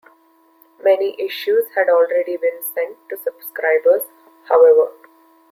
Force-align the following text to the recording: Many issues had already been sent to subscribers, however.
Many 0.83 1.15
issues 1.21 1.65
had 1.75 1.87
already 1.87 2.35
been 2.35 2.63
sent 2.63 2.97
to 3.11 3.17
subscribers, 3.17 4.01
however. 4.49 4.89